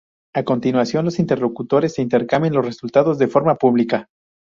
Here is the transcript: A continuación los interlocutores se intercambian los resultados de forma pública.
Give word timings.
A 0.33 0.41
continuación 0.43 1.05
los 1.05 1.19
interlocutores 1.19 1.93
se 1.93 2.01
intercambian 2.01 2.55
los 2.55 2.65
resultados 2.65 3.19
de 3.19 3.27
forma 3.27 3.53
pública. 3.57 4.07